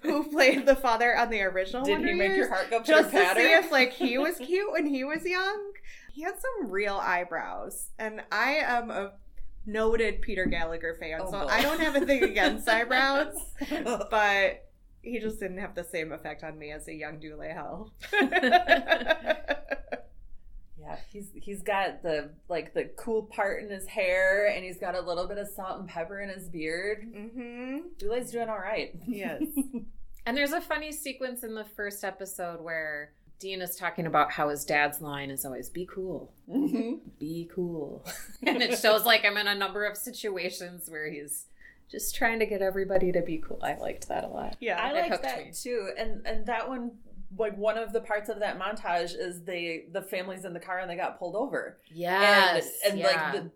[0.00, 1.84] who played the father on the original.
[1.84, 4.38] Did Wonder he make Years, your heart go just to see if like he was
[4.38, 5.72] cute when he was young?
[6.12, 9.12] He had some real eyebrows, and I am a
[9.66, 11.46] noted Peter Gallagher fan, Oh, so boy.
[11.50, 13.34] I don't have a thing against eyebrows,
[14.10, 14.68] but.
[15.02, 17.92] He just didn't have the same effect on me as a young Dule Hill.
[20.80, 24.94] Yeah, he's he's got the like the cool part in his hair, and he's got
[24.94, 27.06] a little bit of salt and pepper in his beard.
[27.10, 27.78] mm-hmm.
[27.96, 28.94] Dule's doing all right.
[29.06, 29.42] Yes.
[30.26, 34.48] And there's a funny sequence in the first episode where Dean is talking about how
[34.48, 37.00] his dad's line is always "Be cool, Mhm.
[37.18, 38.04] be cool,"
[38.46, 41.46] and it shows like I'm in a number of situations where he's
[41.90, 43.60] just trying to get everybody to be cool.
[43.62, 44.56] I liked that a lot.
[44.60, 44.80] Yeah.
[44.82, 45.52] I It like that me.
[45.52, 46.92] too, and and that one
[47.36, 50.78] like one of the parts of that montage is they the family's in the car
[50.78, 51.78] and they got pulled over.
[51.92, 53.06] Yes, and, and yeah.
[53.06, 53.50] like the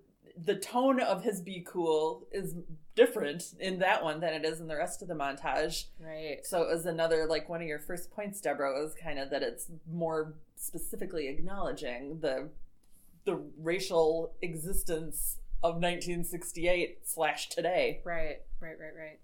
[0.54, 2.54] the tone of his be cool is
[2.98, 6.38] different in that one than it is in the rest of the montage right.
[6.42, 9.40] so it was another like one of your first points deborah was kind of that
[9.40, 12.48] it's more specifically acknowledging the
[13.24, 19.20] the racial existence of 1968 slash today Right, right, right, right.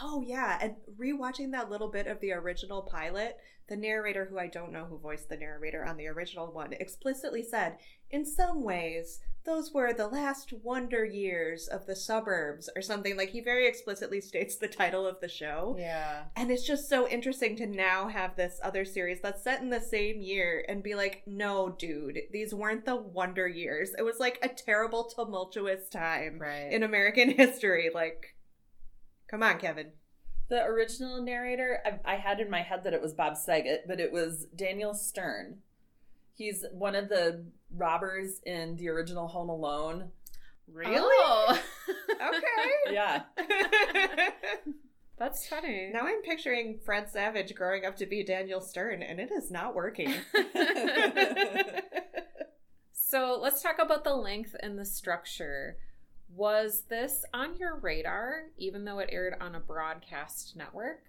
[0.00, 3.36] Oh yeah, and rewatching that little bit of the original pilot,
[3.68, 7.42] the narrator, who I don't know who voiced the narrator on the original one, explicitly
[7.42, 7.78] said,
[8.10, 13.16] "In some ways, those were the last wonder years of the suburbs," or something.
[13.16, 15.74] Like he very explicitly states the title of the show.
[15.78, 16.24] Yeah.
[16.36, 19.80] And it's just so interesting to now have this other series that's set in the
[19.80, 23.90] same year and be like, no, dude, these weren't the wonder years.
[23.98, 26.72] It was like a terrible, tumultuous time Right.
[26.72, 27.90] in American history.
[27.92, 28.34] Like,
[29.28, 29.92] come on, Kevin.
[30.48, 34.00] The original narrator, I, I had in my head that it was Bob Saget, but
[34.00, 35.58] it was Daniel Stern.
[36.34, 40.10] He's one of the robbers in the original Home Alone.
[40.86, 41.58] Oh,
[42.10, 42.92] Okay.
[42.92, 43.22] Yeah.
[45.18, 45.90] that's funny.
[45.92, 49.74] now I'm picturing Fred Savage growing up to be Daniel Stern, and it is not
[49.74, 50.12] working.
[52.92, 55.78] So let's talk about the length and the structure.
[56.34, 61.04] Was this on your radar, even though it aired on a broadcast network?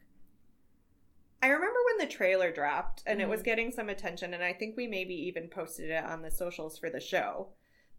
[1.42, 3.46] I remember when the trailer dropped and it was Mhm.
[3.46, 6.90] getting some attention, and I think we maybe even posted it on the socials for
[6.90, 7.54] the show.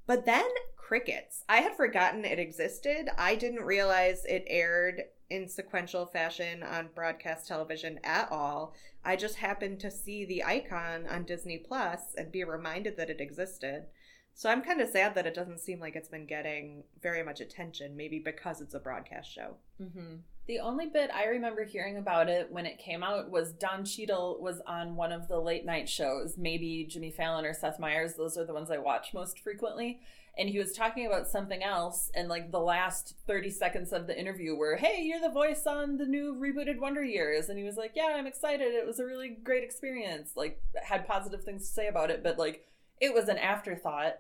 [0.07, 1.45] But then crickets.
[1.49, 3.09] I had forgotten it existed.
[3.17, 8.75] I didn't realize it aired in sequential fashion on broadcast television at all.
[9.05, 13.21] I just happened to see the icon on Disney Plus and be reminded that it
[13.21, 13.87] existed.
[14.35, 17.41] So I'm kind of sad that it doesn't seem like it's been getting very much
[17.41, 19.57] attention, maybe because it's a broadcast show.
[19.81, 20.17] Mm-hmm.
[20.47, 24.39] The only bit I remember hearing about it when it came out was Don Cheadle
[24.41, 28.15] was on one of the late night shows, maybe Jimmy Fallon or Seth Meyers.
[28.15, 30.01] Those are the ones I watch most frequently.
[30.39, 34.19] And he was talking about something else, and like the last 30 seconds of the
[34.19, 37.49] interview were, Hey, you're the voice on the new rebooted Wonder Years.
[37.49, 38.75] And he was like, Yeah, I'm excited.
[38.75, 40.33] It was a really great experience.
[40.35, 42.65] Like, had positive things to say about it, but like,
[43.01, 44.19] it was an afterthought,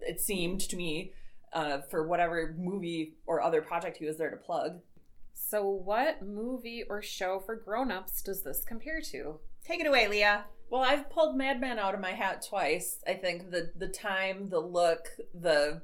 [0.00, 1.12] it seemed to me,
[1.52, 4.80] uh, for whatever movie or other project he was there to plug.
[5.34, 9.38] So, what movie or show for grown-ups does this compare to?
[9.64, 10.44] Take it away, Leah.
[10.68, 12.98] Well, I've pulled Mad Men out of my hat twice.
[13.06, 15.82] I think the the time, the look, the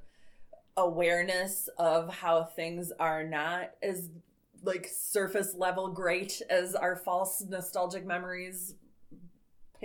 [0.77, 4.11] awareness of how things are not as
[4.63, 8.75] like surface level great as our false nostalgic memories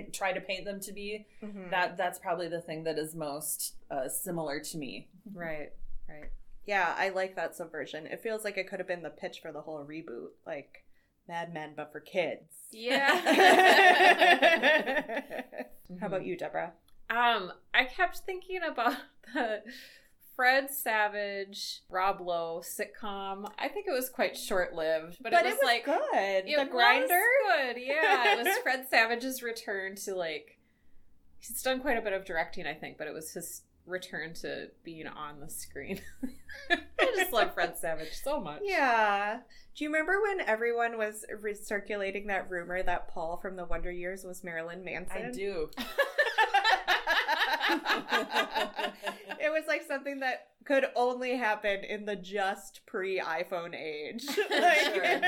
[0.03, 1.25] try to paint them to be.
[1.43, 1.71] Mm-hmm.
[1.71, 5.07] That that's probably the thing that is most uh, similar to me.
[5.33, 5.71] Right,
[6.07, 6.29] right.
[6.65, 8.05] Yeah, I like that subversion.
[8.05, 10.85] It feels like it could have been the pitch for the whole reboot, like
[11.27, 12.53] Mad Men, but for kids.
[12.71, 13.19] Yeah.
[15.99, 16.73] How about you, Deborah?
[17.09, 18.95] Um, I kept thinking about
[19.33, 19.61] the
[20.39, 23.51] Fred Savage, Rob Lowe sitcom.
[23.59, 25.99] I think it was quite short lived, but, it was, like good.
[26.13, 27.21] It the was grinder.
[27.45, 27.75] good.
[27.77, 30.57] Yeah, it was Fred Savage's return to like.
[31.39, 34.69] He's done quite a bit of directing, I think, but it was his return to
[34.85, 35.99] being on the screen.
[36.69, 36.77] I
[37.17, 38.61] just love Fred Savage so much.
[38.63, 39.39] Yeah.
[39.75, 44.23] Do you remember when everyone was recirculating that rumor that Paul from the Wonder Years
[44.23, 45.25] was Marilyn Manson?
[45.27, 45.69] I do.
[49.39, 54.25] it was like something that could only happen in the just pre iPhone age.
[54.49, 55.23] Like-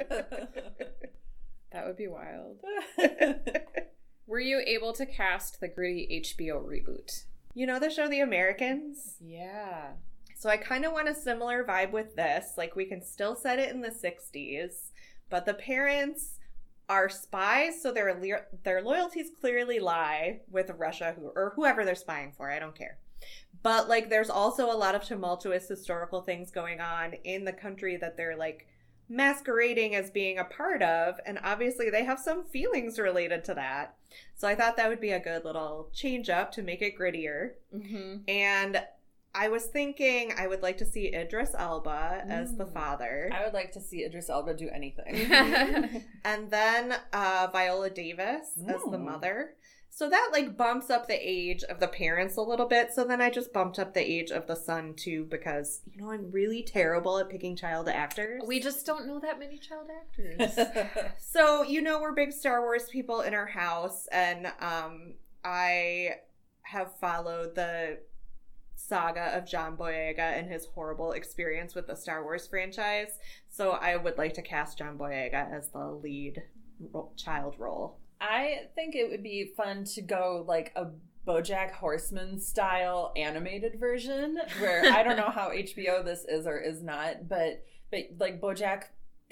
[1.70, 2.60] That would be wild.
[4.26, 7.24] Were you able to cast the gritty HBO reboot?
[7.54, 9.16] you know the show The Americans?
[9.20, 9.88] Yeah.
[10.36, 12.52] So I kind of want a similar vibe with this.
[12.56, 14.90] Like we can still set it in the 60s,
[15.28, 16.37] but the parents
[16.88, 21.94] are spies, so their le- their loyalties clearly lie with Russia who or whoever they're
[21.94, 22.50] spying for.
[22.50, 22.98] I don't care.
[23.62, 27.96] But like there's also a lot of tumultuous historical things going on in the country
[27.96, 28.66] that they're like
[29.10, 33.96] masquerading as being a part of and obviously they have some feelings related to that.
[34.36, 37.52] So I thought that would be a good little change up to make it grittier.
[37.74, 38.28] Mm-hmm.
[38.28, 38.82] And
[39.34, 42.72] I was thinking I would like to see Idris Elba as the Mm.
[42.72, 43.30] father.
[43.32, 45.14] I would like to see Idris Elba do anything.
[46.24, 49.04] and then uh, Viola Davis as the Mm.
[49.04, 49.54] mother.
[49.90, 52.92] So that like bumps up the age of the parents a little bit.
[52.92, 56.10] So then I just bumped up the age of the son too because you know
[56.12, 58.42] I'm really terrible at picking child actors.
[58.46, 60.56] we just don't know that many child actors.
[61.18, 65.14] So, you know, we're big Star Wars people in our house, and um,
[65.44, 66.16] I
[66.62, 67.98] have followed the
[68.88, 73.18] saga of John Boyega and his horrible experience with the Star Wars franchise.
[73.50, 76.42] So, I would like to cast John Boyega as the lead
[76.92, 77.98] ro- child role.
[78.20, 80.86] I think it would be fun to go like a
[81.26, 86.82] Bojack Horseman style animated version where I don't know how HBO this is or is
[86.82, 88.84] not, but but like Bojack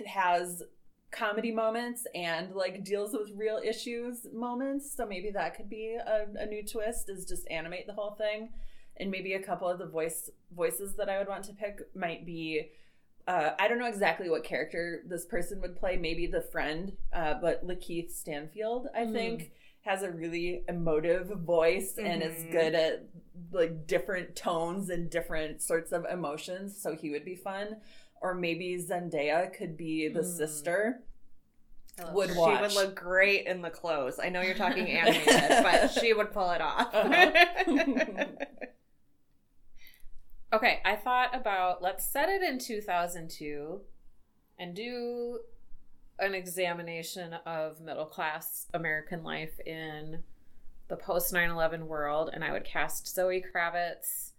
[0.06, 0.62] has
[1.10, 4.94] comedy moments and like deals with real issues moments.
[4.94, 8.50] So maybe that could be a, a new twist is just animate the whole thing.
[8.98, 12.24] And maybe a couple of the voice voices that I would want to pick might
[12.26, 12.70] be
[13.28, 15.96] uh, I don't know exactly what character this person would play.
[15.96, 19.12] Maybe the friend, uh, but Lakeith Stanfield, I Mhm.
[19.12, 22.52] think, has a really emotive voice and is Mhm.
[22.52, 23.02] good at
[23.50, 26.80] like different tones and different sorts of emotions.
[26.80, 27.80] So he would be fun.
[28.22, 30.36] Or maybe Zendaya could be the Mm.
[30.36, 31.02] sister.
[32.12, 32.60] Would She watch.
[32.60, 34.18] would look great in the clothes.
[34.20, 36.94] I know you're talking animated, but she would pull it off.
[36.94, 38.24] Uh-huh.
[40.52, 43.80] Okay, I thought about let's set it in 2002
[44.58, 45.40] and do
[46.18, 50.22] an examination of middle class American life in
[50.88, 52.30] the post 9 11 world.
[52.32, 54.30] And I would cast Zoe Kravitz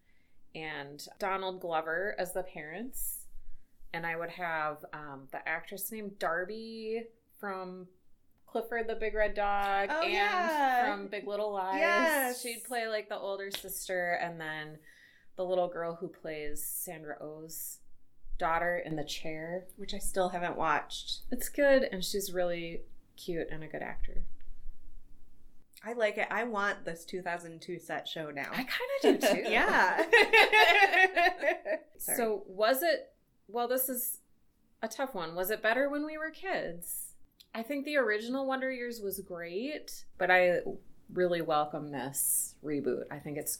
[0.55, 3.25] and Donald Glover as the parents.
[3.93, 7.03] And I would have um, the actress named Darby
[7.39, 7.87] from
[8.47, 10.85] Clifford the Big Red Dog Oh, and yeah.
[10.95, 11.79] from Big Little Lies.
[11.79, 12.41] Yes.
[12.41, 14.77] She'd play like the older sister, and then
[15.37, 17.79] the little girl who plays Sandra Oh's
[18.37, 19.65] daughter in the chair.
[19.77, 21.19] Which I still haven't watched.
[21.31, 22.81] It's good, and she's really
[23.15, 24.23] cute and a good actor.
[25.85, 26.27] I like it.
[26.29, 28.49] I want this 2002 set show now.
[28.51, 29.49] I kind of do too.
[29.49, 30.03] yeah.
[31.99, 33.11] So was it?
[33.47, 34.19] Well, this is
[34.81, 35.35] a tough one.
[35.35, 37.13] Was it better when we were kids?
[37.55, 40.59] I think the original Wonder Years was great, but I
[41.11, 43.03] really welcome this reboot.
[43.09, 43.59] I think it's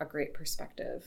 [0.00, 1.06] a great perspective.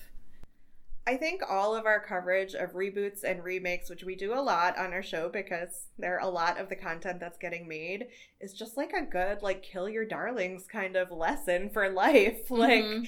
[1.07, 4.75] I think all of our coverage of reboots and remakes, which we do a lot
[4.77, 8.07] on our show because there are a lot of the content that's getting made,
[8.41, 12.49] is just like a good, like, kill your darlings kind of lesson for life.
[12.49, 13.07] Like, Mhm.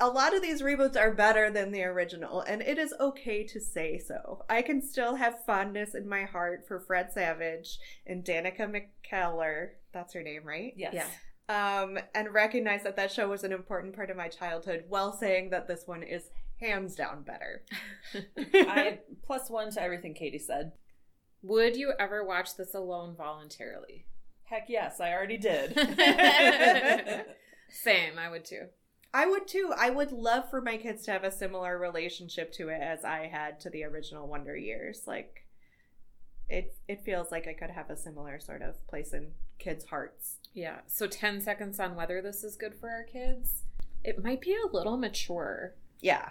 [0.00, 3.60] a lot of these reboots are better than the original, and it is okay to
[3.60, 4.44] say so.
[4.50, 9.70] I can still have fondness in my heart for Fred Savage and Danica McKellar.
[9.92, 10.74] That's her name, right?
[10.76, 10.92] yes.
[10.94, 11.06] Yeah.
[11.48, 15.50] Um, and recognize that that show was an important part of my childhood while saying
[15.50, 16.30] that this one is
[16.60, 17.62] hands down better.
[18.54, 20.72] I plus one to everything Katie said.
[21.42, 24.06] Would you ever watch this alone voluntarily?
[24.44, 25.74] Heck yes, I already did.
[27.68, 28.66] Same, I would too.
[29.12, 29.72] I would too.
[29.76, 33.26] I would love for my kids to have a similar relationship to it as I
[33.26, 35.02] had to the original Wonder Years.
[35.06, 35.43] Like
[36.54, 40.36] it it feels like I could have a similar sort of place in kids' hearts.
[40.52, 40.78] Yeah.
[40.86, 43.64] So 10 seconds on whether this is good for our kids.
[44.04, 45.74] It might be a little mature.
[46.00, 46.30] Yeah.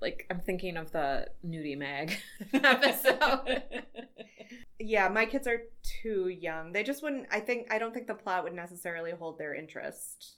[0.00, 2.18] Like, I'm thinking of the Nudie Mag
[2.52, 3.62] episode.
[4.78, 5.62] Yeah, my kids are
[6.02, 6.72] too young.
[6.72, 10.34] They just wouldn't I think I don't think the plot would necessarily hold their interest.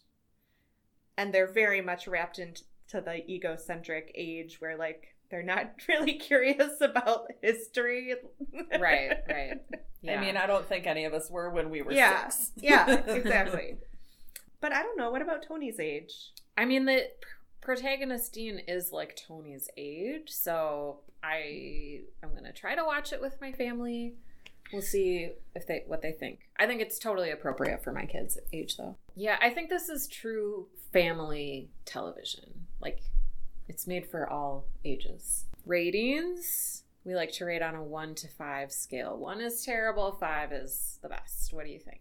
[1.16, 2.62] And they're very much wrapped into
[2.92, 8.14] the egocentric age where like they're not really curious about history.
[8.80, 9.60] right, right.
[10.00, 10.20] Yeah.
[10.20, 12.28] I mean, I don't think any of us were when we were Yeah.
[12.28, 12.52] six.
[12.54, 13.78] yeah, exactly.
[14.60, 15.10] But I don't know.
[15.10, 16.12] What about Tony's age?
[16.56, 17.28] I mean, the pr-
[17.60, 23.40] protagonist Dean is like Tony's age, so I I'm gonna try to watch it with
[23.40, 24.14] my family.
[24.72, 26.40] We'll see if they what they think.
[26.56, 28.96] I think it's totally appropriate for my kids' age, though.
[29.16, 32.66] Yeah, I think this is true family television.
[32.80, 33.00] Like,
[33.68, 35.44] it's made for all ages.
[35.66, 36.84] Ratings.
[37.04, 39.16] We like to rate on a one to five scale.
[39.16, 41.52] One is terrible, five is the best.
[41.52, 42.00] What do you think?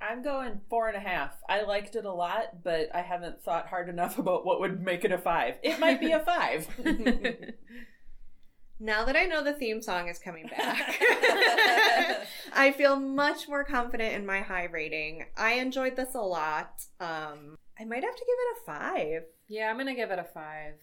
[0.00, 1.32] I'm going four and a half.
[1.48, 5.04] I liked it a lot, but I haven't thought hard enough about what would make
[5.04, 5.56] it a five.
[5.62, 6.68] It might be a five.
[8.80, 11.00] Now that I know the theme song is coming back,
[12.54, 15.26] I feel much more confident in my high rating.
[15.36, 16.84] I enjoyed this a lot.
[17.00, 19.22] Um, I might have to give it a five.
[19.48, 20.74] yeah, I'm gonna give it a five.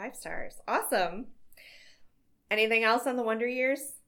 [0.00, 0.54] Five stars.
[0.66, 1.26] Awesome.
[2.50, 3.98] Anything else on the Wonder Years?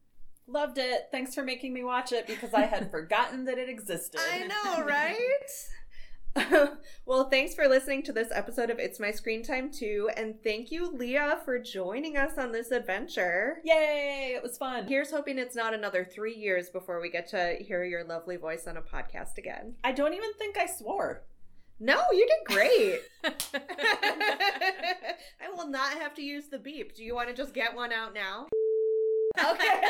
[0.47, 1.09] Loved it.
[1.11, 4.19] Thanks for making me watch it because I had forgotten that it existed.
[4.33, 6.71] I know, right?
[7.05, 10.71] well, thanks for listening to this episode of It's My Screen Time too, and thank
[10.71, 13.59] you, Leah, for joining us on this adventure.
[13.63, 14.33] Yay!
[14.35, 14.87] It was fun.
[14.87, 18.67] Here's hoping it's not another three years before we get to hear your lovely voice
[18.67, 19.75] on a podcast again.
[19.85, 21.25] I don't even think I swore.
[21.85, 23.01] No, you did great.
[23.25, 23.33] I
[25.53, 26.95] will not have to use the beep.
[26.95, 28.47] Do you want to just get one out now?
[29.39, 29.81] Okay.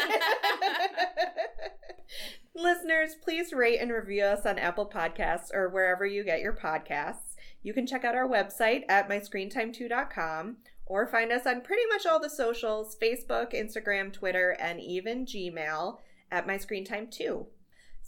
[2.55, 7.34] Listeners, please rate and review us on Apple Podcasts or wherever you get your podcasts.
[7.64, 12.20] You can check out our website at myscreentime2.com or find us on pretty much all
[12.20, 15.99] the socials Facebook, Instagram, Twitter, and even Gmail
[16.30, 17.47] at myscreentime2.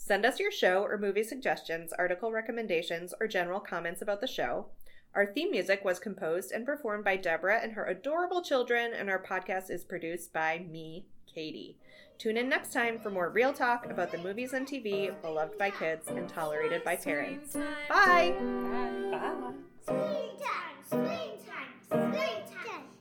[0.07, 4.67] Send us your show or movie suggestions, article recommendations, or general comments about the show.
[5.15, 9.19] Our theme music was composed and performed by Deborah and her adorable children, and our
[9.19, 11.79] podcast is produced by me, Katie.
[12.19, 15.71] Tune in next time for more real talk about the movies and TV beloved by
[15.71, 17.57] kids and tolerated by parents.
[17.89, 18.35] Bye!
[19.85, 22.43] Screen time, screen time, screen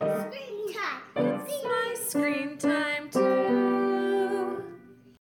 [0.00, 1.96] time, screen time.
[2.08, 2.56] Screen
[3.10, 3.93] time.